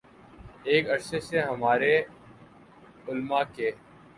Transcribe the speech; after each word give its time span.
ایک 0.63 0.89
عرصے 0.89 1.19
سے 1.19 1.39
ہمارے 1.41 1.93
علما 3.07 3.43
کے 3.55 3.71